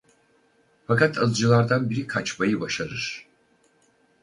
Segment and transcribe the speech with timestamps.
[0.87, 3.27] Fakat alıcılardan biri kaçmayı başarır.